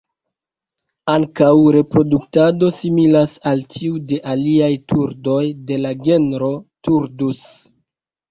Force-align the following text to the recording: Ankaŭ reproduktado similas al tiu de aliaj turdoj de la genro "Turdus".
Ankaŭ 1.11 1.49
reproduktado 1.75 2.69
similas 2.77 3.35
al 3.51 3.61
tiu 3.75 3.99
de 4.13 4.19
aliaj 4.35 4.71
turdoj 4.93 5.43
de 5.71 5.77
la 5.85 5.93
genro 6.07 6.51
"Turdus". 6.89 7.45